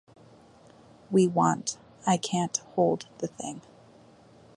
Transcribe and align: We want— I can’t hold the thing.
We 1.11 1.27
want— 1.27 1.77
I 2.07 2.17
can’t 2.17 2.57
hold 2.73 3.05
the 3.19 3.27
thing. 3.27 3.61